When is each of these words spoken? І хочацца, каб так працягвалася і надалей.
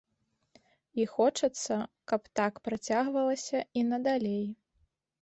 І 1.03 1.05
хочацца, 1.15 1.77
каб 2.13 2.21
так 2.41 2.53
працягвалася 2.65 3.65
і 3.79 3.89
надалей. 3.95 4.47